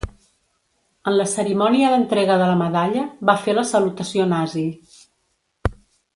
En 1.11 1.15
la 1.19 1.27
cerimònia 1.33 1.91
d'entrega 1.95 2.37
de 2.43 2.47
la 2.53 2.57
medalla 2.63 3.03
va 3.31 3.37
fer 3.45 3.55
la 3.59 3.67
salutació 3.75 4.27
nazi. 4.33 4.65